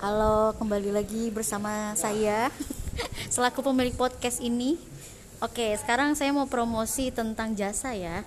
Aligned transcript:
Halo, 0.00 0.56
kembali 0.56 0.96
lagi 0.96 1.28
bersama 1.28 1.92
saya 1.92 2.48
selaku 3.36 3.60
pemilik 3.60 3.92
podcast 3.92 4.40
ini. 4.40 4.80
Oke, 5.44 5.76
sekarang 5.76 6.16
saya 6.16 6.32
mau 6.32 6.48
promosi 6.48 7.12
tentang 7.12 7.52
jasa 7.52 7.92
ya. 7.92 8.24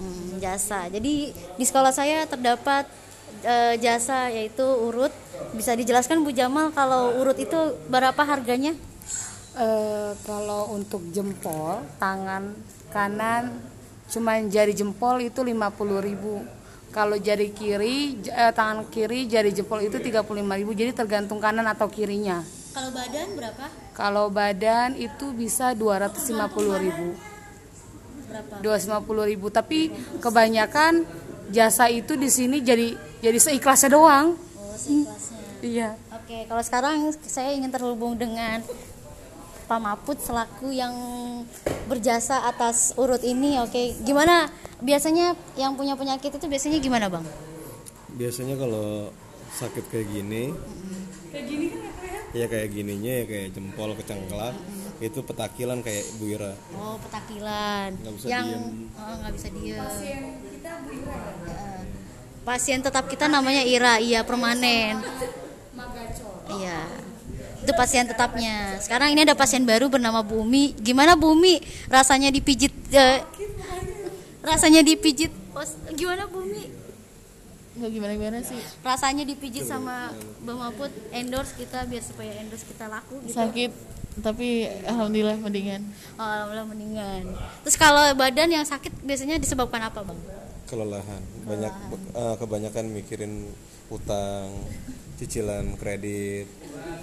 Hmm, 0.00 0.40
jasa. 0.40 0.88
Jadi 0.88 1.36
di 1.36 1.64
sekolah 1.68 1.92
saya 1.92 2.24
terdapat 2.24 2.88
eh, 3.44 3.76
jasa 3.84 4.32
yaitu 4.32 4.64
urut. 4.64 5.12
Bisa 5.52 5.76
dijelaskan 5.76 6.24
Bu 6.24 6.32
Jamal 6.32 6.72
kalau 6.72 7.12
urut 7.20 7.36
itu 7.36 7.76
berapa 7.92 8.24
harganya? 8.24 8.72
Eh, 9.60 10.16
kalau 10.24 10.72
untuk 10.72 11.04
jempol 11.12 11.84
tangan 12.00 12.56
kanan 12.96 13.60
cuma 14.08 14.40
jari 14.48 14.72
jempol 14.72 15.20
itu 15.20 15.44
50.000 15.44 16.59
kalau 16.90 17.14
jari 17.16 17.50
kiri 17.50 17.98
eh, 18.24 18.50
tangan 18.50 18.86
kiri 18.86 19.24
jari 19.24 19.50
jempol 19.50 19.78
itu 19.78 19.96
35.000 19.96 20.26
jadi 20.72 20.90
tergantung 20.92 21.38
kanan 21.38 21.64
atau 21.64 21.86
kirinya 21.86 22.42
Kalau 22.70 22.90
badan 22.90 23.28
berapa? 23.34 23.66
kalau 23.92 24.26
badan 24.28 24.94
itu 24.96 25.30
bisa 25.32 25.70
250.000 25.72 26.50
Berapa? 28.26 28.54
250.000 28.62 29.02
tapi 29.52 29.90
kebanyakan 30.18 31.02
jasa 31.48 31.86
itu 31.86 32.14
di 32.14 32.26
sini 32.26 32.58
jadi 32.60 32.94
jadi 33.18 33.38
seikhlasnya 33.40 33.90
doang 33.90 34.38
Oh, 34.54 34.74
seikhlasnya. 34.74 35.38
iya 35.60 35.90
Oke, 36.12 36.46
kalau 36.46 36.62
sekarang 36.62 36.94
saya 37.20 37.50
ingin 37.50 37.68
terhubung 37.68 38.14
dengan 38.14 38.62
Pak 39.70 39.78
Maput 39.78 40.18
selaku 40.18 40.74
yang 40.74 40.90
berjasa 41.86 42.42
atas 42.50 42.90
urut 42.98 43.22
ini. 43.22 43.62
Oke, 43.62 43.94
gimana 44.02 44.50
biasanya 44.82 45.38
yang 45.54 45.78
punya 45.78 45.94
penyakit 45.94 46.34
itu 46.34 46.46
biasanya 46.50 46.82
gimana, 46.82 47.06
Bang? 47.06 47.22
biasanya 48.20 48.58
kalau 48.58 49.08
sakit 49.54 49.84
kayak 49.88 50.06
gini 50.10 50.52
ya 52.36 52.46
kayak 52.46 52.68
gininya 52.68 53.12
ya 53.22 53.24
kayak 53.26 53.48
jempol 53.54 53.96
kecengklak 53.98 54.54
itu 55.00 55.18
petakilan 55.24 55.80
kayak 55.80 56.04
Bu 56.20 56.36
Ira 56.36 56.52
Oh, 56.76 57.00
petakilan. 57.00 57.96
Nggak 57.96 58.14
bisa 58.20 58.26
yang 58.28 58.44
oh, 59.00 59.14
nggak 59.24 59.32
bisa 59.32 59.48
diem. 59.56 59.80
Pasien 59.80 60.22
kita 60.44 60.72
Bu 60.84 60.90
Ira. 60.92 61.20
Pasien 62.44 62.78
tetap 62.84 63.04
kita 63.08 63.24
namanya 63.24 63.64
Ira, 63.64 63.96
iya 63.96 64.20
permanen. 64.28 65.00
Iya. 66.50 66.78
Itu 67.70 67.78
pasien 67.78 68.02
tetapnya. 68.02 68.82
Sekarang 68.82 69.14
ini 69.14 69.22
ada 69.22 69.38
pasien 69.38 69.62
baru 69.62 69.86
bernama 69.86 70.26
Bumi. 70.26 70.74
Gimana 70.82 71.14
Bumi? 71.14 71.62
Rasanya 71.86 72.34
dipijit 72.34 72.74
eh, 72.90 73.22
rasanya 74.42 74.82
dipijit 74.82 75.30
pos 75.54 75.78
gimana 75.94 76.26
Bumi? 76.26 76.66
nggak 77.70 77.90
gimana 77.94 78.12
gimana 78.18 78.38
sih 78.42 78.58
Rasanya 78.82 79.22
dipijit 79.22 79.62
sama 79.64 80.10
Bang 80.42 80.58
Maput 80.58 80.90
endorse 81.14 81.54
kita 81.54 81.86
biar 81.86 82.02
supaya 82.02 82.34
endorse 82.42 82.66
kita 82.66 82.90
laku 82.90 83.22
gitu. 83.22 83.38
sakit 83.38 83.70
tapi 84.20 84.66
alhamdulillah 84.84 85.38
mendingan 85.38 85.86
Oh, 86.18 86.26
alhamdulillah 86.26 86.66
mendingan. 86.66 87.22
Terus 87.62 87.76
kalau 87.78 88.02
badan 88.18 88.50
yang 88.50 88.66
sakit 88.66 88.90
biasanya 89.06 89.38
disebabkan 89.38 89.86
apa, 89.86 90.02
Bang? 90.02 90.18
kelelahan 90.66 91.22
banyak 91.46 91.72
eh, 92.14 92.34
kebanyakan 92.36 92.84
mikirin 92.90 93.46
utang 93.86 94.50
cicilan 95.18 95.74
kredit 95.76 96.46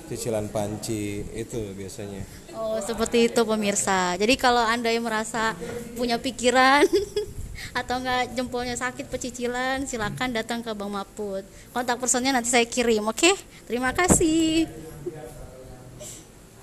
cicilan 0.08 0.48
panci 0.50 1.22
itu 1.36 1.76
biasanya 1.76 2.48
Oh, 2.58 2.82
seperti 2.82 3.30
itu 3.30 3.42
pemirsa. 3.46 4.18
Jadi 4.18 4.34
kalau 4.34 4.66
Anda 4.66 4.90
yang 4.90 5.06
merasa 5.06 5.54
punya 5.94 6.18
pikiran 6.18 6.90
atau 7.80 8.02
enggak 8.02 8.34
jempolnya 8.34 8.74
sakit 8.74 9.06
pecicilan, 9.14 9.86
silakan 9.86 10.34
datang 10.34 10.66
ke 10.66 10.74
Bang 10.74 10.90
Maput. 10.90 11.46
Kontak 11.70 12.02
personnya 12.02 12.34
nanti 12.34 12.50
saya 12.50 12.66
kirim, 12.66 13.06
oke? 13.06 13.30
Terima 13.70 13.94
kasih. 13.94 14.66